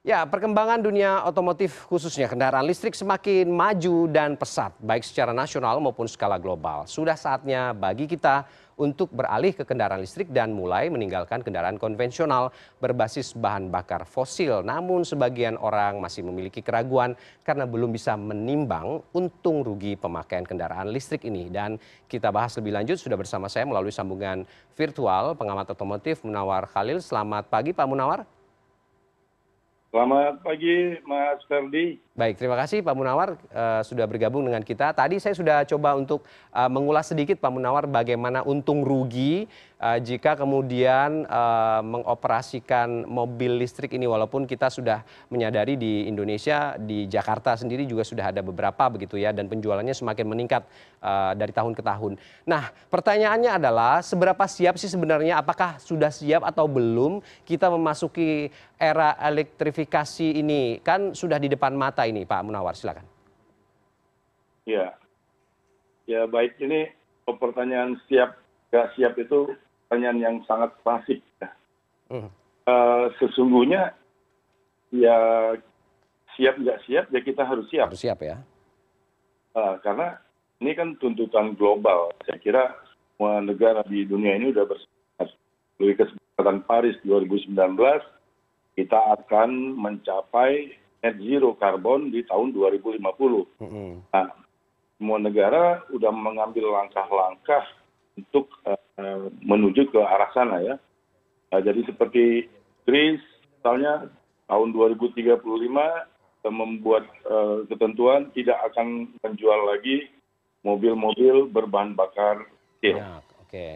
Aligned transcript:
Ya, 0.00 0.24
perkembangan 0.24 0.80
dunia 0.80 1.28
otomotif 1.28 1.84
khususnya 1.84 2.24
kendaraan 2.24 2.64
listrik 2.64 2.96
semakin 2.96 3.44
maju 3.52 4.08
dan 4.08 4.32
pesat, 4.32 4.72
baik 4.80 5.04
secara 5.04 5.36
nasional 5.36 5.76
maupun 5.76 6.08
skala 6.08 6.40
global. 6.40 6.88
Sudah 6.88 7.20
saatnya 7.20 7.76
bagi 7.76 8.08
kita 8.08 8.48
untuk 8.80 9.12
beralih 9.12 9.52
ke 9.52 9.60
kendaraan 9.60 10.00
listrik 10.00 10.32
dan 10.32 10.56
mulai 10.56 10.88
meninggalkan 10.88 11.44
kendaraan 11.44 11.76
konvensional 11.76 12.48
berbasis 12.80 13.36
bahan 13.36 13.68
bakar 13.68 14.08
fosil. 14.08 14.64
Namun 14.64 15.04
sebagian 15.04 15.60
orang 15.60 16.00
masih 16.00 16.24
memiliki 16.24 16.64
keraguan 16.64 17.12
karena 17.44 17.68
belum 17.68 17.92
bisa 17.92 18.16
menimbang 18.16 19.04
untung 19.12 19.60
rugi 19.60 20.00
pemakaian 20.00 20.48
kendaraan 20.48 20.88
listrik 20.88 21.28
ini. 21.28 21.52
Dan 21.52 21.76
kita 22.08 22.32
bahas 22.32 22.56
lebih 22.56 22.72
lanjut 22.72 22.96
sudah 22.96 23.20
bersama 23.20 23.52
saya 23.52 23.68
melalui 23.68 23.92
sambungan 23.92 24.48
virtual 24.72 25.36
pengamat 25.36 25.76
otomotif 25.76 26.24
Munawar 26.24 26.64
Khalil. 26.72 27.04
Selamat 27.04 27.52
pagi 27.52 27.76
Pak 27.76 27.84
Munawar. 27.84 28.39
Selamat 29.90 30.38
pagi 30.46 31.02
Mas 31.02 31.42
Ferdi. 31.50 31.98
Baik, 32.20 32.36
terima 32.36 32.52
kasih 32.52 32.84
Pak 32.84 32.92
Munawar 32.92 33.40
uh, 33.48 33.80
sudah 33.80 34.04
bergabung 34.04 34.44
dengan 34.44 34.60
kita. 34.60 34.92
Tadi 34.92 35.16
saya 35.16 35.32
sudah 35.32 35.64
coba 35.64 35.96
untuk 35.96 36.20
uh, 36.52 36.68
mengulas 36.68 37.08
sedikit 37.08 37.40
Pak 37.40 37.48
Munawar 37.48 37.88
bagaimana 37.88 38.44
untung 38.44 38.84
rugi 38.84 39.48
uh, 39.80 39.96
jika 39.96 40.36
kemudian 40.36 41.24
uh, 41.24 41.80
mengoperasikan 41.80 43.08
mobil 43.08 43.56
listrik 43.64 43.96
ini 43.96 44.04
walaupun 44.04 44.44
kita 44.44 44.68
sudah 44.68 45.00
menyadari 45.32 45.80
di 45.80 46.04
Indonesia 46.04 46.76
di 46.76 47.08
Jakarta 47.08 47.56
sendiri 47.56 47.88
juga 47.88 48.04
sudah 48.04 48.28
ada 48.28 48.44
beberapa 48.44 48.92
begitu 48.92 49.16
ya 49.16 49.32
dan 49.32 49.48
penjualannya 49.48 49.96
semakin 49.96 50.28
meningkat 50.28 50.68
uh, 51.00 51.32
dari 51.32 51.56
tahun 51.56 51.72
ke 51.72 51.80
tahun. 51.80 52.20
Nah, 52.44 52.68
pertanyaannya 52.92 53.56
adalah 53.56 54.04
seberapa 54.04 54.44
siap 54.44 54.76
sih 54.76 54.92
sebenarnya 54.92 55.40
apakah 55.40 55.80
sudah 55.80 56.12
siap 56.12 56.44
atau 56.44 56.68
belum 56.68 57.24
kita 57.48 57.72
memasuki 57.72 58.52
era 58.76 59.16
elektrifikasi 59.24 60.36
ini? 60.36 60.84
Kan 60.84 61.16
sudah 61.16 61.40
di 61.40 61.48
depan 61.48 61.72
mata 61.72 62.09
ini 62.10 62.26
Pak 62.26 62.42
Munawar, 62.44 62.74
silakan. 62.74 63.06
Ya, 64.66 64.94
ya 66.04 66.26
baik 66.26 66.58
ini 66.60 66.90
pertanyaan 67.26 67.94
siap 68.10 68.34
gak 68.74 68.90
siap 68.98 69.14
itu 69.18 69.54
pertanyaan 69.86 70.18
yang 70.18 70.36
sangat 70.46 70.70
klasik. 70.82 71.22
Ya. 71.42 71.50
Hmm. 72.10 72.30
Uh, 72.66 73.10
sesungguhnya 73.18 73.94
ya 74.94 75.18
siap 76.34 76.58
nggak 76.58 76.82
siap 76.86 77.04
ya 77.10 77.20
kita 77.22 77.42
harus 77.42 77.66
siap. 77.70 77.90
Harus 77.90 78.02
siap 78.02 78.18
ya. 78.22 78.38
Uh, 79.54 79.78
karena 79.82 80.18
ini 80.62 80.74
kan 80.78 80.94
tuntutan 81.02 81.58
global. 81.58 82.14
Saya 82.26 82.38
kira 82.38 82.64
semua 83.14 83.42
negara 83.42 83.82
di 83.86 84.06
dunia 84.06 84.38
ini 84.38 84.54
sudah 84.54 84.66
bersepakat 84.70 85.28
melalui 85.80 85.96
kesepakatan 85.98 86.58
Paris 86.64 86.96
2019 87.02 87.56
kita 88.78 88.98
akan 89.18 89.76
mencapai 89.76 90.72
net 91.00 91.16
zero 91.20 91.56
karbon 91.56 92.12
di 92.12 92.24
tahun 92.28 92.52
2050. 92.52 93.00
Mm-hmm. 93.00 93.90
Nah, 94.12 94.28
semua 95.00 95.18
negara 95.18 95.80
sudah 95.88 96.12
mengambil 96.12 96.76
langkah-langkah 96.76 97.64
untuk 98.16 98.52
uh, 98.68 99.32
menuju 99.40 99.88
ke 99.88 100.00
arah 100.00 100.28
sana 100.36 100.60
ya. 100.60 100.76
Nah, 101.50 101.60
jadi 101.64 101.80
seperti 101.88 102.46
Inggris, 102.84 103.22
misalnya 103.58 104.12
tahun 104.46 104.76
2035 104.76 105.40
membuat 106.48 107.04
uh, 107.28 107.64
ketentuan 107.68 108.32
tidak 108.32 108.56
akan 108.72 109.12
menjual 109.20 109.60
lagi 109.68 110.08
mobil-mobil 110.64 111.48
berbahan 111.48 111.92
bakar 111.96 112.44
fosil. 112.80 112.96
Ya, 112.96 113.20
Oke. 113.20 113.48
Okay. 113.48 113.74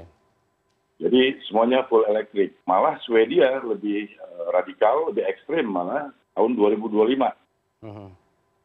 Jadi 0.94 1.36
semuanya 1.50 1.84
full 1.90 2.06
elektrik. 2.08 2.56
Malah 2.64 2.96
Swedia 3.04 3.60
lebih 3.60 4.08
uh, 4.16 4.48
radikal, 4.54 5.12
lebih 5.12 5.26
ekstrim 5.28 5.68
malah 5.68 6.08
tahun 6.34 6.58
2025. 6.58 6.94
Uh-huh. 7.84 8.10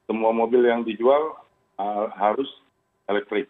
Semua 0.09 0.31
mobil 0.34 0.66
yang 0.66 0.81
dijual 0.81 1.38
uh, 1.78 2.09
harus 2.17 2.50
elektrik. 3.06 3.50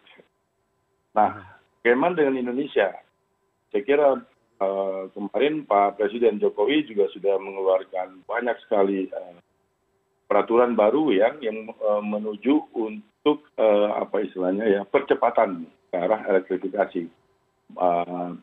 Nah, 1.16 1.42
bagaimana 1.80 2.16
dengan 2.16 2.36
Indonesia? 2.38 2.92
Saya 3.72 3.82
kira 3.82 4.08
uh, 4.60 5.02
kemarin 5.12 5.64
Pak 5.64 5.98
Presiden 5.98 6.38
Jokowi 6.38 6.86
juga 6.86 7.08
sudah 7.10 7.40
mengeluarkan 7.40 8.22
banyak 8.28 8.56
sekali 8.66 9.08
uh, 9.10 9.40
peraturan 10.30 10.78
baru 10.78 11.10
yang 11.10 11.34
yang 11.42 11.58
uh, 11.82 12.02
menuju 12.04 12.70
untuk 12.76 13.50
uh, 13.58 13.98
apa 13.98 14.22
istilahnya 14.22 14.66
ya 14.68 14.82
percepatan 14.86 15.66
ke 15.90 15.96
arah 15.96 16.22
elektrifikasi. 16.30 17.10
Uh, 17.74 18.34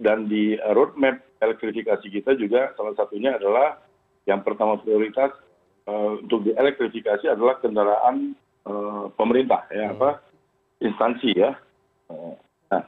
dan 0.00 0.26
di 0.26 0.58
roadmap 0.74 1.22
elektrifikasi 1.38 2.06
kita 2.10 2.34
juga 2.34 2.74
salah 2.74 2.96
satunya 2.98 3.36
adalah 3.38 3.78
yang 4.24 4.40
pertama 4.40 4.80
prioritas 4.80 5.32
uh, 5.88 6.20
untuk 6.20 6.48
dielektrifikasi 6.48 7.28
adalah 7.28 7.60
kendaraan 7.60 8.32
uh, 8.64 9.08
pemerintah 9.16 9.64
ya 9.68 9.88
hmm. 9.88 9.94
apa 9.98 10.10
instansi 10.80 11.30
ya 11.36 11.52
uh, 12.08 12.34
nah 12.72 12.84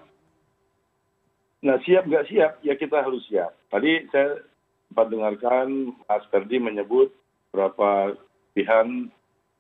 nah 1.65 1.77
siap 1.85 2.09
nggak 2.09 2.29
siap 2.29 2.53
ya 2.65 2.75
kita 2.77 3.05
harus 3.05 3.25
siap 3.29 3.53
tadi 3.69 4.05
saya 4.13 4.41
sempat 4.89 5.07
dengarkan 5.13 5.93
Mas 6.09 6.25
Ferdi 6.33 6.57
menyebut 6.57 7.13
berapa 7.53 8.17
pilihan 8.57 9.13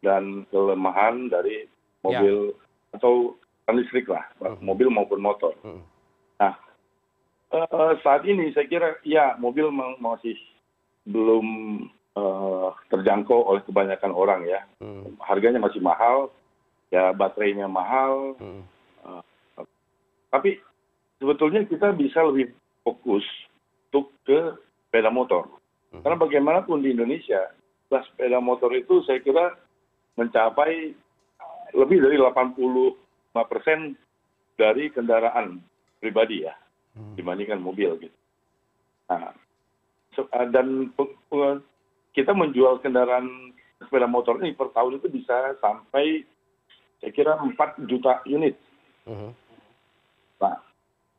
dan 0.05 0.45
kelemahan 0.53 1.29
dari 1.29 1.69
mobil 2.05 2.53
ya. 2.53 2.97
atau 2.97 3.37
listrik 3.75 4.09
lah 4.09 4.25
hmm. 4.41 4.63
mobil 4.65 4.89
maupun 4.89 5.21
motor 5.21 5.53
hmm. 5.61 5.83
nah 6.41 6.55
uh, 7.53 7.93
saat 8.01 8.25
ini 8.25 8.55
saya 8.57 8.65
kira 8.71 8.89
ya 9.05 9.37
mobil 9.37 9.69
masih 10.01 10.39
belum 11.07 11.47
uh, 12.19 12.75
terjangkau 12.91 13.47
oleh 13.47 13.63
kebanyakan 13.63 14.13
orang 14.13 14.43
ya. 14.45 14.61
Hmm. 14.83 15.15
Harganya 15.23 15.63
masih 15.63 15.79
mahal, 15.79 16.35
ya 16.91 17.15
baterainya 17.15 17.71
mahal. 17.71 18.35
Hmm. 18.43 18.63
Uh, 19.07 19.23
tapi 20.35 20.59
sebetulnya 21.23 21.63
kita 21.65 21.95
bisa 21.95 22.27
lebih 22.27 22.51
fokus 22.83 23.23
untuk 23.89 24.11
ke 24.27 24.59
sepeda 24.91 25.09
motor. 25.09 25.47
Hmm. 25.95 26.03
Karena 26.03 26.19
bagaimanapun 26.19 26.83
di 26.83 26.91
Indonesia, 26.93 27.55
sepeda 27.87 28.43
motor 28.43 28.75
itu 28.75 29.07
saya 29.07 29.23
kira 29.23 29.55
mencapai 30.19 30.91
lebih 31.77 31.99
dari 32.03 32.17
85 32.19 33.51
persen 33.51 33.95
dari 34.57 34.89
kendaraan 34.91 35.63
pribadi 36.03 36.43
ya, 36.43 36.55
hmm. 36.99 37.15
dibandingkan 37.15 37.63
mobil 37.63 37.95
gitu. 38.01 38.17
Nah, 39.07 39.31
Eh, 39.31 39.46
dan 40.53 40.91
kita 42.17 42.33
menjual 42.33 42.81
kendaraan 42.81 43.53
sepeda 43.77 44.09
motor 44.09 44.41
ini 44.41 44.57
per 44.57 44.73
tahun 44.73 45.01
itu 45.01 45.13
bisa 45.13 45.53
sampai 45.61 46.25
saya 47.01 47.13
kira 47.13 47.37
4 47.37 47.85
juta 47.85 48.25
unit. 48.25 48.57
Uh-huh. 49.05 49.31
Nah, 50.41 50.57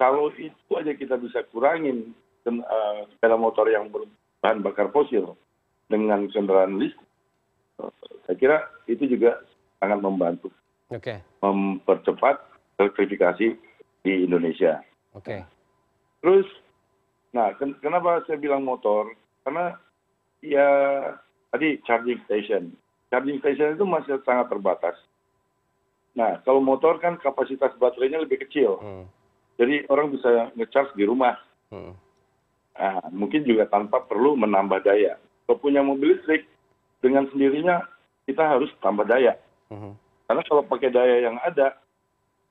kalau 0.02 0.34
itu 0.34 0.72
aja 0.74 0.92
kita 0.98 1.22
bisa 1.22 1.46
kurangin 1.54 2.18
uh, 2.50 3.06
sepeda 3.14 3.38
motor 3.38 3.70
yang 3.70 3.94
berbahan 3.94 4.66
bakar 4.66 4.90
fosil 4.90 5.38
dengan 5.86 6.26
kendaraan 6.34 6.82
listrik, 6.82 7.06
uh, 7.78 7.94
saya 8.26 8.36
kira 8.36 8.58
itu 8.90 9.06
juga 9.06 9.38
sangat 9.78 10.02
membantu 10.02 10.50
okay. 10.90 11.22
mempercepat 11.46 12.42
elektrifikasi 12.82 13.58
di 14.02 14.14
Indonesia. 14.26 14.82
Okay. 15.14 15.46
Terus 16.22 16.46
nah 17.38 17.54
kenapa 17.54 18.26
saya 18.26 18.42
bilang 18.42 18.66
motor? 18.66 19.14
Karena 19.46 19.78
ya 20.42 20.68
tadi 21.54 21.78
charging 21.86 22.18
station. 22.26 22.74
Charging 23.14 23.38
station 23.38 23.78
itu 23.78 23.86
masih 23.86 24.18
sangat 24.26 24.50
terbatas. 24.50 24.98
Nah 26.18 26.42
kalau 26.42 26.58
motor 26.58 26.98
kan 26.98 27.22
kapasitas 27.22 27.78
baterainya 27.78 28.26
lebih 28.26 28.42
kecil. 28.42 28.82
Hmm. 28.82 29.06
jadi 29.58 29.90
orang 29.90 30.14
bisa 30.14 30.50
ngecharge 30.58 30.98
di 30.98 31.06
rumah. 31.06 31.38
Hmm. 31.70 31.94
nah, 32.78 33.02
mungkin 33.10 33.46
juga 33.46 33.70
tanpa 33.70 34.02
perlu 34.02 34.34
menambah 34.34 34.82
daya. 34.82 35.22
Kalau 35.46 35.62
punya 35.62 35.86
mobil 35.86 36.18
listrik 36.18 36.50
dengan 37.02 37.30
sendirinya 37.30 37.86
kita 38.26 38.42
harus 38.42 38.74
tambah 38.82 39.06
daya. 39.06 39.38
Hmm. 39.68 39.94
karena 40.28 40.42
kalau 40.48 40.64
pakai 40.64 40.90
daya 40.92 41.28
yang 41.28 41.36
ada 41.44 41.76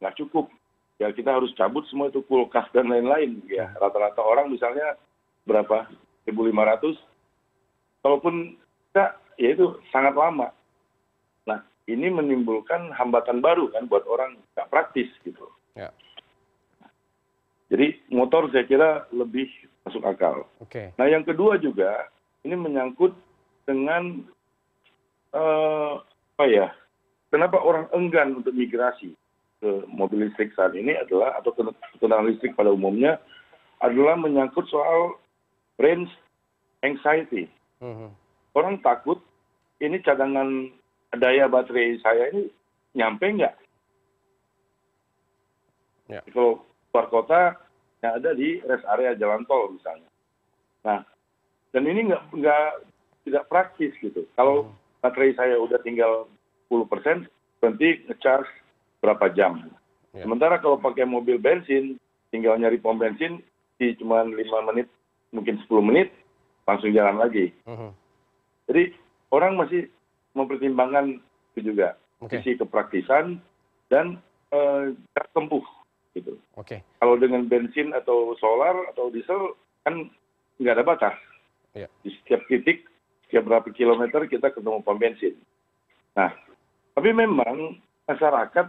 nggak 0.00 0.16
cukup 0.20 0.52
ya 0.96 1.12
kita 1.12 1.36
harus 1.36 1.52
cabut 1.56 1.84
semua 1.88 2.08
itu 2.08 2.24
kulkas 2.24 2.68
dan 2.72 2.88
lain-lain 2.88 3.40
ya. 3.48 3.68
Hmm. 3.68 3.78
rata-rata 3.80 4.20
orang 4.24 4.52
misalnya 4.52 4.96
berapa? 5.44 5.88
1.500 6.26 6.98
kalaupun 8.02 8.58
tidak 8.90 9.10
ya 9.38 9.48
itu 9.54 9.78
sangat 9.94 10.18
lama. 10.18 10.50
Nah 11.46 11.62
ini 11.86 12.10
menimbulkan 12.10 12.90
hambatan 12.90 13.38
baru 13.38 13.70
kan 13.70 13.86
buat 13.86 14.02
orang 14.10 14.34
nggak 14.56 14.70
praktis 14.72 15.06
gitu. 15.22 15.46
Ya. 15.76 15.92
jadi 17.68 18.00
motor 18.08 18.48
saya 18.48 18.64
kira 18.64 19.04
lebih 19.12 19.44
masuk 19.84 20.00
akal. 20.08 20.48
Okay. 20.64 20.96
nah 20.96 21.04
yang 21.04 21.20
kedua 21.20 21.60
juga 21.60 22.08
ini 22.48 22.56
menyangkut 22.56 23.12
dengan 23.68 24.24
uh, 25.36 26.00
apa 26.36 26.44
ya 26.48 26.72
kenapa 27.28 27.60
orang 27.60 27.92
enggan 27.92 28.40
untuk 28.40 28.56
migrasi 28.56 29.12
ke 29.60 29.70
mobil 29.88 30.28
listrik 30.28 30.52
saat 30.52 30.76
ini 30.76 30.92
adalah 30.96 31.40
atau 31.40 31.52
kendaraan 31.96 32.28
listrik 32.28 32.52
pada 32.52 32.72
umumnya 32.72 33.16
adalah 33.80 34.16
menyangkut 34.16 34.68
soal 34.68 35.16
range 35.80 36.10
anxiety. 36.84 37.48
Mm-hmm. 37.76 38.08
orang 38.56 38.80
takut 38.80 39.20
ini 39.84 40.00
cadangan 40.00 40.72
daya 41.12 41.44
baterai 41.44 42.00
saya 42.00 42.32
ini 42.32 42.48
nyampe 42.96 43.28
nggak? 43.28 43.52
Ya. 46.08 46.24
Kalau 46.32 46.64
keluar 46.88 47.06
kota 47.12 47.40
yang 48.00 48.16
ada 48.16 48.32
di 48.32 48.64
rest 48.64 48.88
area 48.88 49.12
jalan 49.12 49.44
tol 49.44 49.76
misalnya. 49.76 50.08
Nah, 50.88 51.04
dan 51.76 51.84
ini 51.84 52.08
nggak 52.08 52.24
nggak 52.32 52.68
tidak 53.28 53.44
praktis 53.52 53.92
gitu. 54.00 54.24
Kalau 54.32 54.72
baterai 55.04 55.36
saya 55.36 55.60
udah 55.60 55.76
tinggal 55.84 56.24
10 56.72 56.88
persen, 56.88 57.28
berhenti 57.60 58.08
ngecharge 58.08 58.48
berapa 59.00 59.32
jam. 59.36 59.64
Ya. 60.16 60.24
Sementara 60.24 60.58
kalau 60.60 60.80
pakai 60.80 61.04
mobil 61.04 61.36
bensin, 61.36 62.00
tinggal 62.32 62.56
nyari 62.56 62.80
pom 62.80 62.96
bensin 62.96 63.44
di 63.76 63.92
cuma 64.00 64.24
lima 64.24 64.64
menit, 64.72 64.88
mungkin 65.32 65.60
10 65.68 65.84
menit, 65.84 66.08
langsung 66.64 66.90
jalan 66.90 67.20
lagi. 67.20 67.52
Mhm. 67.68 67.90
Jadi 68.66 68.84
orang 69.30 69.60
masih 69.60 69.86
mempertimbangkan 70.34 71.20
itu 71.54 71.72
juga 71.72 71.96
sisi 72.28 72.56
kepraktisan 72.58 73.38
dan 73.92 74.18
jarak 75.12 75.30
tempuh 75.36 75.62
gitu. 76.16 76.40
Oke. 76.56 76.80
Kalau 76.80 77.20
dengan 77.20 77.44
bensin 77.44 77.92
atau 77.92 78.32
solar 78.40 78.72
atau 78.90 79.12
diesel 79.12 79.52
kan 79.84 80.08
nggak 80.56 80.76
ada 80.80 80.84
batas. 80.84 81.16
Ya. 81.76 81.92
Di 82.00 82.08
setiap 82.20 82.40
titik, 82.48 82.88
setiap 83.28 83.44
berapa 83.44 83.68
kilometer 83.76 84.24
kita 84.24 84.48
ketemu 84.48 84.80
pom 84.80 84.96
bensin. 84.96 85.36
Nah, 86.16 86.32
tapi 86.96 87.12
memang 87.12 87.76
masyarakat 88.08 88.66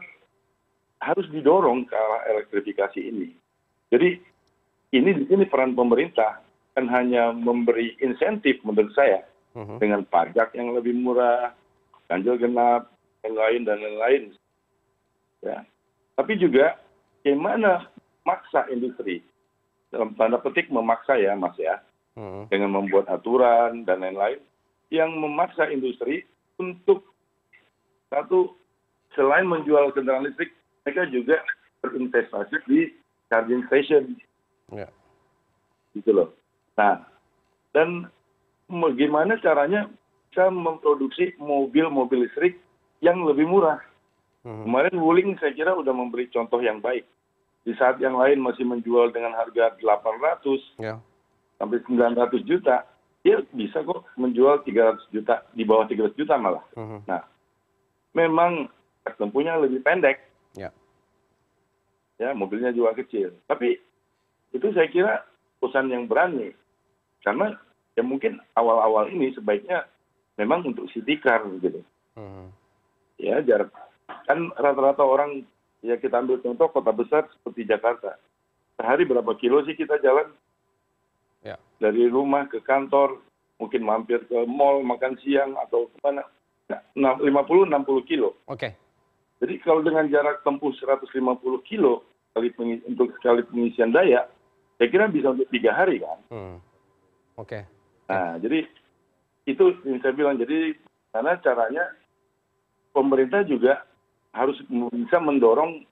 harus 1.07 1.27
didorong 1.31 1.87
ke 1.87 1.95
arah 1.95 2.27
elektrifikasi 2.35 2.99
ini. 2.99 3.31
Jadi 3.87 4.19
ini 4.91 5.09
di 5.15 5.23
sini 5.31 5.47
peran 5.47 5.71
pemerintah 5.71 6.43
kan 6.75 6.85
hanya 6.91 7.31
memberi 7.31 7.95
insentif 8.03 8.59
menurut 8.67 8.91
saya 8.93 9.23
Mhm. 9.57 9.81
dengan 9.81 10.01
pajak 10.05 10.53
yang 10.53 10.75
lebih 10.75 10.93
murah, 10.93 11.55
ganjil 12.11 12.37
genap, 12.37 12.91
yang 13.25 13.33
lain 13.33 13.61
dan 13.65 13.81
lain-lain. 13.81 14.23
Ya. 15.41 15.65
Tapi 16.13 16.37
juga 16.37 16.77
bagaimana 17.23 17.89
maksa 18.27 18.67
industri 18.69 19.23
dalam 19.89 20.13
tanda 20.19 20.37
petik 20.37 20.67
memaksa 20.69 21.17
ya 21.17 21.33
Mas 21.33 21.55
ya 21.57 21.79
Mhm. 22.19 22.51
dengan 22.53 22.71
membuat 22.77 23.09
aturan 23.09 23.87
dan 23.87 24.03
lain-lain 24.03 24.39
yang 24.93 25.11
memaksa 25.17 25.67
industri 25.73 26.23
untuk 26.61 27.03
satu 28.07 28.55
selain 29.17 29.49
menjual 29.49 29.91
kendaraan 29.91 30.29
listrik 30.29 30.53
mereka 30.87 31.03
juga 31.11 31.43
berinvestasi 31.83 32.63
di 32.63 32.95
charging 33.27 33.67
station 33.67 34.15
Ya. 34.71 34.87
gitu 35.91 36.15
loh. 36.15 36.31
Nah, 36.79 37.03
dan 37.75 38.07
bagaimana 38.71 39.35
caranya 39.43 39.91
bisa 40.31 40.47
memproduksi 40.47 41.35
mobil-mobil 41.35 42.23
listrik 42.23 42.55
yang 43.03 43.19
lebih 43.27 43.51
murah. 43.51 43.83
Mhm. 44.47 44.63
Kemarin 44.63 44.95
Wuling 45.03 45.29
saya 45.43 45.51
kira 45.51 45.75
sudah 45.75 45.91
memberi 45.91 46.31
contoh 46.31 46.63
yang 46.63 46.79
baik. 46.79 47.03
Di 47.67 47.75
saat 47.75 47.99
yang 47.99 48.15
lain 48.15 48.39
masih 48.39 48.63
menjual 48.63 49.11
dengan 49.11 49.35
harga 49.35 49.75
800 49.75 50.63
Ya. 50.79 51.03
sampai 51.59 51.83
900 51.83 52.47
juta, 52.47 52.87
dia 53.27 53.43
bisa 53.51 53.83
kok 53.83 54.07
menjual 54.15 54.63
300 54.63 55.03
juta, 55.11 55.43
di 55.51 55.67
bawah 55.67 55.83
300 55.83 56.15
juta 56.15 56.39
malah. 56.39 56.63
Mhm. 56.79 57.03
Nah, 57.11 57.27
memang 58.15 58.71
tempuhnya 59.15 59.55
lebih 59.59 59.83
pendek, 59.83 60.26
Ya. 62.17 62.33
ya 62.33 62.37
mobilnya 62.37 62.73
juga 62.73 62.97
kecil. 62.97 63.33
Tapi 63.45 63.77
itu 64.53 64.67
saya 64.73 64.89
kira 64.89 65.25
perusahaan 65.61 65.89
yang 65.89 66.09
berani. 66.09 66.53
Karena 67.21 67.53
ya 67.97 68.03
mungkin 68.05 68.41
awal-awal 68.53 69.09
ini 69.09 69.33
sebaiknya 69.33 69.85
memang 70.37 70.65
untuk 70.65 70.89
city 70.93 71.17
car 71.17 71.45
gitu. 71.61 71.81
Mhm. 72.17 72.45
Ya 73.17 73.41
jarak 73.41 73.73
kan 74.27 74.51
rata-rata 74.55 75.01
orang 75.03 75.43
ya 75.81 75.97
kita 75.97 76.19
ambil 76.19 76.39
contoh 76.43 76.67
kota 76.69 76.91
besar 76.93 77.25
seperti 77.37 77.65
Jakarta. 77.65 78.15
Sehari 78.77 79.07
berapa 79.09 79.33
kilo 79.39 79.65
sih 79.65 79.73
kita 79.73 79.97
jalan 80.01 80.29
Ya. 81.45 81.55
dari 81.77 82.09
rumah 82.09 82.49
ke 82.49 82.59
kantor, 82.65 83.21
mungkin 83.61 83.85
mampir 83.85 84.25
ke 84.25 84.37
mall 84.49 84.81
makan 84.81 85.15
siang 85.21 85.53
atau 85.57 85.85
ke 85.89 85.97
mana? 86.01 86.25
Nah, 86.97 87.15
50-60 87.21 88.03
kilo. 88.03 88.35
Oke. 88.49 88.73
Jadi 89.37 89.53
kalau 89.61 89.85
dengan 89.85 90.09
jarak 90.09 90.41
tempuh 90.41 90.73
150 90.73 91.13
kilo 91.61 92.01
sekali 92.31 92.49
pengi- 92.53 92.83
untuk 92.85 93.13
sekali 93.17 93.45
pengisian 93.45 93.93
daya, 93.93 94.25
saya 94.77 94.87
kira 94.89 95.05
bisa 95.07 95.33
untuk 95.33 95.49
tiga 95.49 95.73
hari 95.73 96.01
kan. 96.01 96.19
Mhm. 96.29 96.57
Oke. 97.37 97.59
Nah, 98.09 98.41
jadi 98.41 98.65
itu 99.45 99.65
yang 99.85 100.01
saya 100.01 100.13
bilang. 100.13 100.41
Jadi 100.41 100.73
karena 101.13 101.37
caranya 101.39 101.85
pemerintah 102.91 103.45
juga 103.45 103.85
harus 104.33 104.57
bisa 104.93 105.17
mendorong 105.17 105.85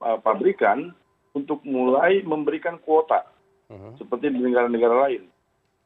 uh, 0.00 0.18
pabrikan 0.18 0.90
untuk 1.30 1.62
mulai 1.62 2.22
memberikan 2.22 2.78
kuota 2.82 3.22
Mhm. 3.70 4.02
seperti 4.02 4.34
di 4.34 4.42
negara-negara 4.42 5.06
lain. 5.06 5.30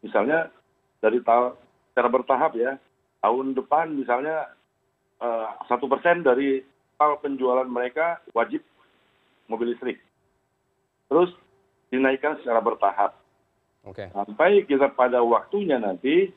Misalnya 0.00 0.48
dari 1.00 1.20
secara 1.20 2.08
bertahap 2.08 2.56
ya, 2.56 2.80
tahun 3.20 3.52
depan 3.52 3.92
misalnya 3.92 4.48
eh, 5.20 5.48
satu 5.68 5.84
persen 5.86 6.20
dari 6.20 6.60
total 6.94 7.18
penjualan 7.18 7.66
mereka 7.66 8.22
wajib 8.30 8.62
mobil 9.50 9.74
listrik. 9.74 9.98
Terus 11.10 11.34
dinaikkan 11.90 12.38
secara 12.38 12.62
bertahap 12.62 13.18
Oke. 13.82 14.08
sampai 14.14 14.62
kita 14.64 14.94
pada 14.94 15.18
waktunya 15.20 15.76
nanti 15.76 16.30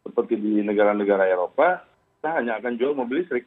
seperti 0.00 0.40
di 0.40 0.64
negara-negara 0.64 1.28
Eropa 1.28 1.84
kita 2.16 2.28
hanya 2.32 2.56
akan 2.56 2.72
jual 2.80 2.96
mobil 2.96 3.20
listrik. 3.22 3.44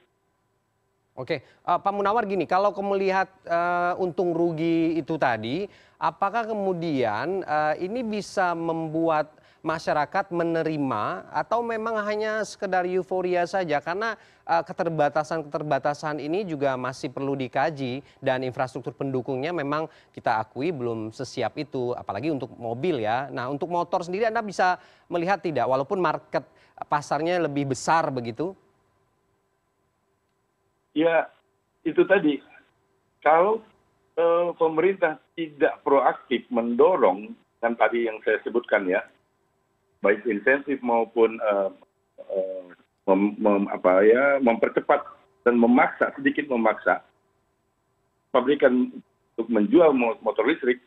Oke, 1.13 1.45
Eh, 1.45 1.77
Pak 1.77 1.93
Munawar 1.93 2.25
gini, 2.25 2.49
kalau 2.49 2.73
kamu 2.73 2.97
melihat 2.97 3.29
eh, 3.45 3.93
untung 4.01 4.33
rugi 4.33 4.97
itu 4.97 5.13
tadi, 5.17 5.69
apakah 6.01 6.49
kemudian 6.49 7.45
eh, 7.45 7.85
ini 7.85 8.01
bisa 8.01 8.57
membuat 8.57 9.29
masyarakat 9.63 10.27
menerima 10.29 11.31
atau 11.31 11.63
memang 11.63 11.95
hanya 12.03 12.43
sekedar 12.43 12.83
euforia 12.83 13.47
saja? 13.47 13.79
Karena 13.79 14.19
eh, 14.43 14.63
keterbatasan-keterbatasan 14.67 16.19
ini 16.19 16.43
juga 16.43 16.75
masih 16.75 17.09
perlu 17.09 17.33
dikaji 17.33 18.03
dan 18.19 18.43
infrastruktur 18.43 18.91
pendukungnya 18.91 19.55
memang 19.55 19.87
kita 20.11 20.43
akui 20.43 20.75
belum 20.75 21.15
sesiap 21.15 21.55
itu, 21.55 21.95
apalagi 21.95 22.29
untuk 22.29 22.51
mobil 22.59 23.01
ya. 23.01 23.31
Nah, 23.31 23.47
untuk 23.47 23.71
motor 23.71 24.03
sendiri 24.03 24.27
Anda 24.27 24.43
bisa 24.43 24.77
melihat 25.07 25.39
tidak, 25.39 25.65
walaupun 25.65 26.03
market 26.03 26.43
pasarnya 26.91 27.39
lebih 27.39 27.71
besar 27.71 28.11
begitu? 28.11 28.51
Ya 30.93 31.31
itu 31.87 32.03
tadi 32.03 32.43
kalau 33.23 33.63
eh, 34.19 34.49
pemerintah 34.59 35.23
tidak 35.39 35.79
proaktif 35.87 36.43
mendorong 36.51 37.31
kan 37.63 37.79
tadi 37.79 38.11
yang 38.11 38.19
saya 38.27 38.43
sebutkan 38.43 38.83
ya 38.91 38.99
baik 40.03 40.27
insentif 40.27 40.83
maupun 40.83 41.39
eh, 41.39 41.69
eh, 42.27 42.63
mem- 43.07 43.39
mem- 43.39 43.71
apa 43.71 44.03
ya 44.03 44.43
mempercepat 44.43 44.99
dan 45.47 45.55
memaksa 45.55 46.11
sedikit 46.19 46.51
memaksa 46.51 46.99
pabrikan 48.29 48.91
untuk 49.33 49.47
menjual 49.47 49.95
mo- 49.95 50.19
motor 50.19 50.43
listrik 50.43 50.83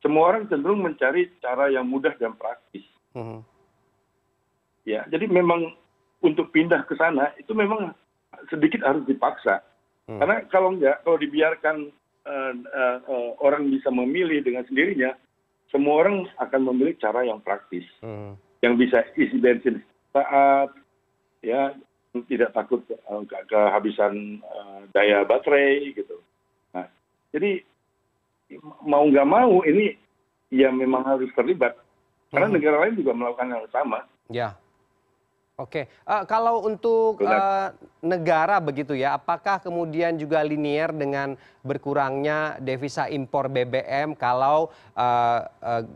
semua 0.00 0.32
orang 0.32 0.48
cenderung 0.48 0.80
mencari 0.80 1.28
cara 1.38 1.68
yang 1.68 1.84
mudah 1.84 2.16
dan 2.16 2.32
praktis 2.34 2.84
Mhm. 3.12 3.44
ya 4.88 5.04
jadi 5.12 5.28
memang 5.28 5.76
untuk 6.24 6.48
pindah 6.48 6.88
ke 6.88 6.96
sana 6.96 7.36
itu 7.36 7.52
memang 7.52 7.92
sedikit 8.48 8.80
harus 8.80 9.04
dipaksa 9.04 9.60
Hmm. 10.04 10.20
karena 10.20 10.44
kalau 10.48 10.72
enggak 10.72 11.00
kalau 11.04 11.16
dibiarkan 11.16 11.76
eh, 12.24 12.52
eh, 12.56 12.98
eh, 13.04 13.30
orang 13.40 13.68
bisa 13.68 13.88
memilih 13.88 14.40
dengan 14.40 14.64
sendirinya 14.64 15.12
semua 15.68 16.04
orang 16.04 16.24
akan 16.40 16.60
memilih 16.72 16.96
cara 16.96 17.24
yang 17.24 17.40
praktis 17.40 17.84
Mhm. 18.00 18.36
Yang 18.64 18.80
bisa 18.80 19.04
isi 19.12 19.36
bensin 19.36 19.84
saat 20.08 20.72
ya 21.44 21.76
tidak 22.32 22.56
takut 22.56 22.80
eh, 22.88 23.22
ke- 23.28 23.44
kehabisan 23.52 24.40
eh, 24.40 24.80
daya 24.96 25.20
baterai 25.28 25.92
gitu. 25.92 26.16
Nah 26.72 26.88
jadi 27.28 27.60
mau 28.80 29.04
nggak 29.04 29.28
mau 29.28 29.60
ini 29.68 29.92
ya 30.48 30.72
memang 30.72 31.04
harus 31.04 31.28
terlibat. 31.36 31.76
Karena 32.32 32.48
Mhm. 32.50 32.54
negara 32.56 32.76
lain 32.82 32.98
juga 32.98 33.12
melakukan 33.14 33.52
yang 33.52 33.68
sama. 33.70 33.98
Ya, 34.32 34.56
oke. 35.58 35.82
Eh, 35.86 36.22
kalau 36.26 36.66
untuk 36.66 37.22
eh, 37.22 37.68
negara 38.02 38.58
begitu 38.58 38.94
ya, 38.94 39.14
apakah 39.18 39.62
kemudian 39.62 40.18
juga 40.18 40.42
linier 40.42 40.90
dengan 40.90 41.38
berkurangnya 41.62 42.58
devisa 42.58 43.06
impor 43.06 43.46
BBM 43.50 44.18
kalau 44.18 44.70
eh, 44.98 45.40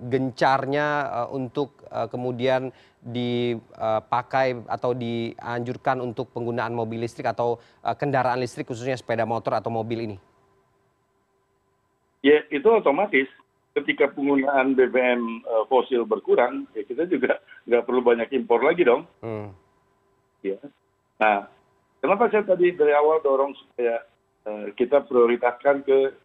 gencarnya 0.06 0.88
untuk 1.32 1.74
kemudian 1.88 2.68
dipakai 2.98 4.60
atau 4.68 4.92
dianjurkan 4.92 6.04
untuk 6.04 6.28
penggunaan 6.36 6.76
mobil 6.76 7.00
listrik 7.00 7.32
atau 7.32 7.56
kendaraan 7.96 8.42
listrik 8.42 8.68
khususnya 8.68 8.98
sepeda 8.98 9.24
motor 9.24 9.56
atau 9.56 9.72
mobil 9.72 10.04
ini? 10.04 10.18
ya 12.18 12.42
itu 12.50 12.66
otomatis 12.66 13.30
ketika 13.78 14.10
penggunaan 14.10 14.74
BBM 14.74 15.46
fosil 15.70 16.02
berkurang 16.02 16.66
ya 16.74 16.82
kita 16.82 17.06
juga 17.06 17.38
nggak 17.68 17.84
perlu 17.84 18.00
banyak 18.00 18.32
impor 18.32 18.64
lagi 18.64 18.82
dong. 18.88 19.04
Hmm, 19.20 19.52
ya 20.40 20.56
nah 21.20 21.44
kenapa 22.00 22.32
saya 22.32 22.48
tadi 22.48 22.72
dari 22.72 22.96
awal 22.96 23.20
dorong 23.20 23.52
supaya 23.52 24.00
uh, 24.48 24.72
kita 24.72 25.04
prioritaskan 25.04 25.84
ke 25.84 26.16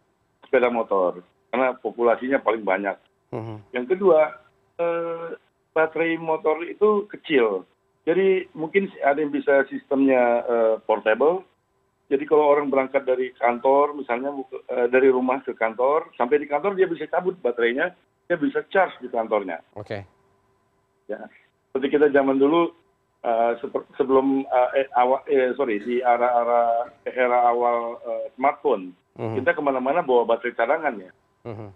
sepeda 0.48 0.72
motor? 0.72 1.20
Karena 1.52 1.76
populasinya 1.76 2.40
paling 2.42 2.64
banyak. 2.64 2.98
Uh-huh. 3.34 3.58
yang 3.74 3.82
kedua 3.82 4.30
uh, 4.78 5.34
baterai 5.74 6.14
motor 6.16 6.62
itu 6.62 7.10
kecil. 7.10 7.66
Jadi 8.06 8.46
mungkin 8.54 8.86
ada 9.02 9.18
yang 9.18 9.34
bisa 9.34 9.66
sistemnya 9.66 10.46
uh, 10.46 10.74
portable. 10.86 11.42
Jadi 12.06 12.30
kalau 12.30 12.46
orang 12.46 12.70
berangkat 12.70 13.02
dari 13.02 13.34
kantor 13.34 13.96
misalnya 13.98 14.30
uh, 14.70 14.86
dari 14.86 15.10
rumah 15.10 15.42
ke 15.42 15.56
kantor 15.56 16.14
sampai 16.14 16.38
di 16.38 16.46
kantor 16.46 16.78
dia 16.78 16.86
bisa 16.86 17.10
cabut 17.10 17.34
baterainya 17.42 17.90
dia 18.30 18.36
bisa 18.38 18.62
charge 18.70 18.94
di 19.02 19.08
kantornya. 19.10 19.58
Oke. 19.74 19.88
okay. 19.88 20.02
Ya 21.10 21.20
seperti 21.70 21.98
kita 21.98 22.06
zaman 22.14 22.38
dulu 22.38 22.70
uh, 23.24 23.52
sebelum 23.98 24.46
uh, 24.48 24.70
eh, 24.78 24.88
awal 24.94 25.20
eh, 25.26 25.52
sorry 25.58 25.80
di 25.82 26.00
era 26.00 26.28
era 26.28 26.60
era 27.08 27.38
awal 27.50 27.98
smartphone 28.38 28.94
uh-huh. 29.18 29.34
kita 29.40 29.56
ke 29.56 29.60
mana-mana 29.62 30.00
bawa 30.00 30.24
baterai 30.24 30.56
cadangan 30.56 30.94
ya 31.00 31.12
uh-huh. 31.48 31.70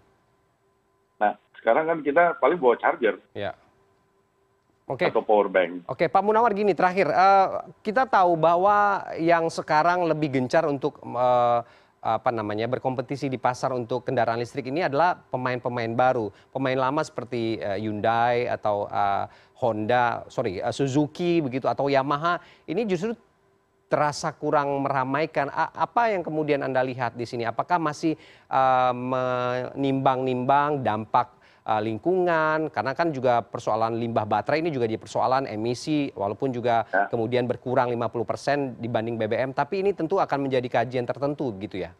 nah 1.19 1.33
sekarang 1.59 1.85
kan 1.89 1.99
kita 2.01 2.39
paling 2.39 2.57
bawa 2.57 2.79
charger 2.79 3.19
okay. 4.89 5.13
atau 5.13 5.21
power 5.21 5.47
bank. 5.47 5.85
Oke, 5.85 6.05
okay, 6.05 6.07
Pak 6.09 6.25
Munawar 6.25 6.51
gini 6.57 6.73
terakhir, 6.73 7.13
uh, 7.13 7.69
kita 7.85 8.09
tahu 8.09 8.33
bahwa 8.35 9.05
yang 9.21 9.47
sekarang 9.47 10.09
lebih 10.09 10.33
gencar 10.33 10.65
untuk 10.65 10.97
uh, 11.05 11.61
apa 11.99 12.31
namanya 12.31 12.63
berkompetisi 12.71 13.27
di 13.27 13.35
pasar 13.35 13.75
untuk 13.75 14.07
kendaraan 14.07 14.39
listrik 14.39 14.71
ini 14.71 14.87
adalah 14.87 15.19
pemain-pemain 15.19 15.91
baru, 15.91 16.31
pemain 16.55 16.79
lama 16.79 17.03
seperti 17.03 17.59
uh, 17.59 17.75
Hyundai 17.75 18.47
atau 18.47 18.87
uh, 18.87 19.27
Honda, 19.59 20.23
sorry 20.31 20.63
uh, 20.63 20.71
Suzuki 20.71 21.43
begitu 21.43 21.67
atau 21.67 21.91
Yamaha 21.91 22.39
ini 22.71 22.87
justru 22.87 23.11
terasa 23.89 24.29
kurang 24.37 24.85
meramaikan. 24.85 25.49
Apa 25.55 26.13
yang 26.13 26.21
kemudian 26.21 26.61
anda 26.61 26.77
lihat 26.85 27.17
di 27.17 27.25
sini? 27.25 27.41
Apakah 27.41 27.81
masih 27.81 28.13
menimbang-nimbang 28.93 30.85
dampak 30.85 31.38
lingkungan 31.77 32.73
karena 32.73 32.97
kan 32.97 33.13
juga 33.13 33.45
persoalan 33.45 34.01
limbah 34.01 34.25
baterai 34.25 34.65
ini 34.65 34.73
juga 34.73 34.89
di 34.89 34.97
persoalan 34.97 35.45
emisi 35.45 36.09
walaupun 36.17 36.49
juga 36.49 36.89
ya. 36.89 37.05
kemudian 37.13 37.45
berkurang 37.45 37.93
50% 37.93 38.81
dibanding 38.81 39.21
BBM 39.21 39.53
tapi 39.53 39.85
ini 39.85 39.93
tentu 39.93 40.17
akan 40.17 40.49
menjadi 40.49 40.65
kajian 40.65 41.05
tertentu 41.05 41.53
gitu 41.61 41.85
ya. 41.85 41.93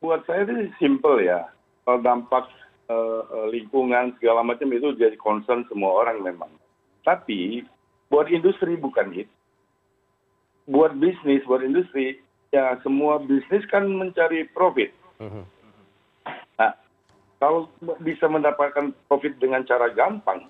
Buat 0.00 0.24
saya 0.24 0.48
ini 0.48 0.72
simple 0.80 1.28
ya. 1.28 1.44
Dampak 1.84 2.48
uh, 2.88 3.46
lingkungan 3.52 4.16
segala 4.16 4.40
macam 4.40 4.72
itu 4.72 4.96
jadi 4.96 5.14
concern 5.20 5.68
semua 5.68 5.92
orang 6.00 6.24
memang. 6.24 6.48
Tapi 7.04 7.60
buat 8.08 8.32
industri 8.32 8.80
bukan 8.80 9.12
itu. 9.12 9.34
Buat 10.64 10.96
bisnis, 10.96 11.42
buat 11.44 11.60
industri, 11.60 12.22
ya 12.54 12.78
semua 12.86 13.18
bisnis 13.18 13.66
kan 13.68 13.84
mencari 13.84 14.46
profit. 14.54 14.94
-huh 15.20 15.44
kalau 17.42 17.66
bisa 17.98 18.30
mendapatkan 18.30 18.94
profit 19.10 19.34
dengan 19.42 19.66
cara 19.66 19.90
gampang 19.90 20.46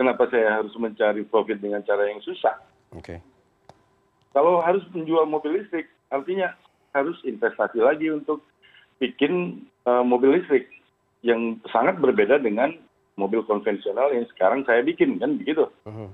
kenapa 0.00 0.24
saya 0.32 0.64
harus 0.64 0.72
mencari 0.80 1.20
profit 1.28 1.60
dengan 1.60 1.84
cara 1.84 2.08
yang 2.08 2.24
susah 2.24 2.56
oke 2.96 3.20
kalau 4.32 4.64
harus 4.64 4.80
menjual 4.96 5.28
mobil 5.28 5.60
listrik 5.60 5.92
artinya 6.08 6.56
harus 6.96 7.20
investasi 7.28 7.78
lagi 7.78 8.08
untuk 8.08 8.40
bikin 8.98 9.64
uh, 9.84 10.02
mobil 10.02 10.40
listrik 10.40 10.68
yang 11.20 11.60
sangat 11.68 12.00
berbeda 12.00 12.40
dengan 12.40 12.76
mobil 13.16 13.44
konvensional 13.44 14.12
yang 14.12 14.24
sekarang 14.32 14.64
saya 14.64 14.80
bikin 14.80 15.20
kan 15.20 15.36
begitu. 15.36 15.68
Uh-huh. 15.84 16.08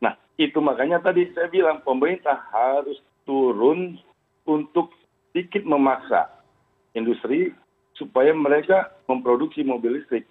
Nah 0.00 0.16
itu 0.40 0.56
makanya 0.60 1.00
tadi 1.04 1.28
saya 1.36 1.52
bilang 1.52 1.84
pemerintah 1.84 2.40
harus 2.52 2.96
turun 3.28 4.00
untuk 4.48 4.92
sedikit 5.32 5.68
memaksa 5.68 6.32
industri 6.96 7.52
supaya 7.96 8.32
mereka 8.36 8.92
memproduksi 9.08 9.64
mobil 9.64 10.00
listrik. 10.00 10.24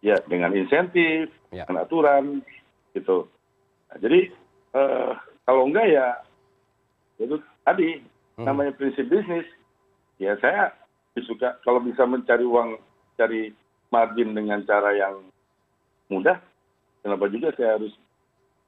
Ya 0.00 0.16
dengan 0.26 0.54
insentif 0.54 1.30
ya. 1.50 1.66
dengan 1.66 1.84
aturan 1.84 2.24
gitu. 2.94 3.28
Nah, 3.92 3.98
jadi 3.98 4.30
eh, 4.74 5.12
kalau 5.44 5.62
enggak 5.68 5.86
ya 5.90 6.06
itu 7.18 7.36
tadi 7.66 7.98
hmm. 8.38 8.46
namanya 8.46 8.72
prinsip 8.74 9.06
bisnis. 9.06 9.46
Ya 10.18 10.34
saya 10.42 10.74
suka 11.18 11.58
kalau 11.66 11.82
bisa 11.82 12.06
mencari 12.06 12.46
uang 12.46 12.78
cari 13.18 13.50
margin 13.90 14.34
dengan 14.34 14.62
cara 14.62 14.94
yang 14.94 15.18
mudah 16.06 16.38
kenapa 17.02 17.26
juga 17.26 17.50
saya 17.58 17.74
harus 17.74 17.90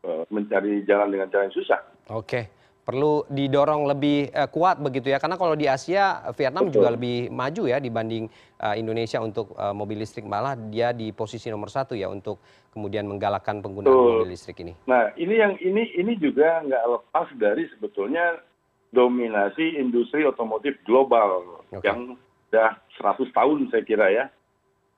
uh, 0.03 0.27
mencari 0.35 0.83
jalan 0.83 1.15
dengan 1.15 1.31
cara 1.31 1.47
yang 1.47 1.55
susah? 1.55 1.81
Oke 2.11 2.60
perlu 2.91 3.23
didorong 3.31 3.87
lebih 3.87 4.35
uh, 4.35 4.51
kuat 4.51 4.83
begitu 4.83 5.15
ya 5.15 5.23
karena 5.23 5.39
kalau 5.39 5.55
di 5.55 5.71
Asia 5.71 6.27
Vietnam 6.35 6.67
Betul. 6.67 6.75
juga 6.83 6.89
lebih 6.99 7.31
maju 7.31 7.63
ya 7.71 7.79
dibanding 7.79 8.27
uh, 8.59 8.75
Indonesia 8.75 9.23
untuk 9.23 9.55
uh, 9.55 9.71
mobil 9.71 10.03
listrik 10.03 10.27
malah 10.27 10.59
dia 10.59 10.91
di 10.91 11.15
posisi 11.15 11.47
nomor 11.55 11.71
satu 11.71 11.95
ya 11.95 12.11
untuk 12.11 12.43
kemudian 12.75 13.07
menggalakkan 13.07 13.63
penggunaan 13.63 13.95
Betul. 13.95 14.27
mobil 14.27 14.35
listrik 14.35 14.59
ini. 14.67 14.75
Nah 14.91 15.15
ini 15.15 15.39
yang 15.39 15.55
ini 15.63 15.95
ini 15.95 16.19
juga 16.19 16.67
nggak 16.67 16.85
lepas 16.91 17.31
dari 17.39 17.71
sebetulnya 17.71 18.43
dominasi 18.91 19.79
industri 19.79 20.27
otomotif 20.27 20.75
global 20.83 21.63
okay. 21.71 21.87
yang 21.87 22.19
sudah 22.51 22.75
100 22.99 23.31
tahun 23.31 23.59
saya 23.71 23.83
kira 23.87 24.07
ya 24.11 24.27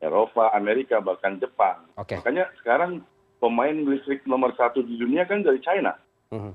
Eropa, 0.01 0.49
Amerika 0.57 0.99
bahkan 0.99 1.37
Jepang. 1.37 1.85
Okay. 2.01 2.17
Makanya 2.19 2.49
sekarang 2.65 3.05
pemain 3.39 3.77
listrik 3.85 4.25
nomor 4.25 4.57
satu 4.57 4.81
di 4.81 4.97
dunia 4.97 5.29
kan 5.29 5.45
dari 5.45 5.61
China. 5.61 5.93
Uh 6.33 6.49
mhm. 6.49 6.53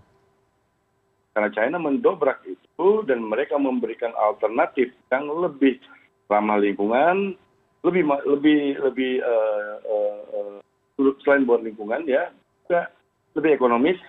Karena 1.37 1.53
China 1.53 1.77
mendobrak 1.77 2.41
itu 2.49 3.05
dan 3.05 3.21
mereka 3.21 3.61
memberikan 3.61 4.09
alternatif 4.17 4.89
yang 5.13 5.29
lebih 5.29 5.77
ramah 6.25 6.57
lingkungan, 6.57 7.37
lebih 7.85 8.09
lebih 8.25 8.81
lebih 8.81 9.21
uh, 9.21 9.77
uh, 9.85 10.57
uh, 10.97 11.13
selain 11.21 11.45
buat 11.45 11.61
lingkungan 11.61 12.09
ya, 12.09 12.33
juga 12.65 12.89
lebih 13.37 13.53
ekonomis. 13.53 14.01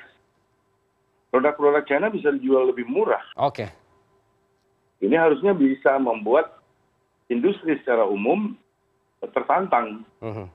Produk-produk 1.28 1.84
China 1.84 2.08
bisa 2.08 2.32
dijual 2.32 2.72
lebih 2.72 2.88
murah. 2.88 3.20
Oke. 3.36 3.68
Okay. 3.68 5.04
Ini 5.04 5.20
harusnya 5.20 5.52
bisa 5.52 6.00
membuat 6.00 6.64
industri 7.28 7.76
secara 7.84 8.08
umum 8.08 8.56
tertantang, 9.20 10.00
-huh. 10.24 10.48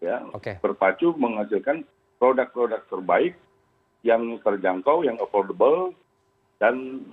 ya, 0.00 0.24
okay. 0.32 0.56
berpacu 0.64 1.12
menghasilkan 1.20 1.84
produk-produk 2.16 2.80
terbaik 2.88 3.36
yang 4.00 4.40
terjangkau, 4.40 5.04
yang 5.04 5.20
affordable, 5.20 5.92
dan 6.56 7.04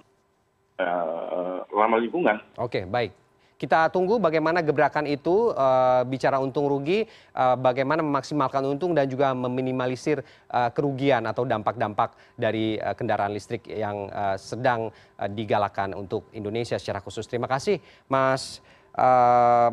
uh, 0.80 1.64
ramah 1.68 2.00
lingkungan. 2.00 2.38
Oke, 2.60 2.88
baik. 2.88 3.12
Kita 3.54 3.88
tunggu 3.88 4.20
bagaimana 4.20 4.60
gebrakan 4.60 5.08
itu 5.08 5.56
uh, 5.56 6.04
bicara 6.04 6.36
untung 6.36 6.68
rugi, 6.68 7.08
uh, 7.32 7.56
bagaimana 7.56 8.04
memaksimalkan 8.04 8.60
untung 8.68 8.92
dan 8.92 9.08
juga 9.08 9.32
meminimalisir 9.32 10.20
uh, 10.52 10.68
kerugian 10.76 11.24
atau 11.24 11.48
dampak-dampak 11.48 12.12
dari 12.36 12.76
uh, 12.84 12.92
kendaraan 12.92 13.32
listrik 13.32 13.64
yang 13.72 14.12
uh, 14.12 14.36
sedang 14.36 14.92
uh, 15.16 15.30
digalakan 15.32 15.96
untuk 15.96 16.28
Indonesia 16.36 16.76
secara 16.76 17.00
khusus. 17.00 17.24
Terima 17.24 17.48
kasih, 17.48 17.80
Mas 18.12 18.60
uh, 19.00 19.72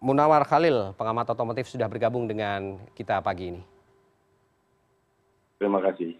Munawar 0.00 0.48
Khalil, 0.48 0.96
pengamat 0.96 1.28
otomotif 1.28 1.68
sudah 1.68 1.88
bergabung 1.88 2.24
dengan 2.24 2.80
kita 2.96 3.20
pagi 3.20 3.52
ini. 3.52 3.62
Terima 5.60 5.80
kasih. 5.80 6.16